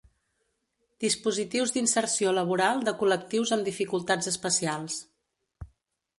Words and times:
Dispositius 1.03 1.73
d'inserció 1.75 2.33
laboral 2.39 2.81
de 2.89 2.95
col·lectius 3.03 3.53
amb 3.59 3.69
dificultats 3.71 4.33
especials. 4.35 4.99